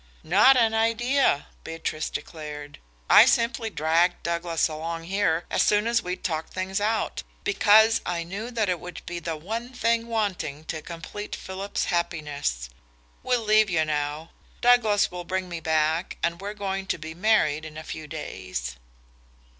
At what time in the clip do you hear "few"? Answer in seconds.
17.83-18.07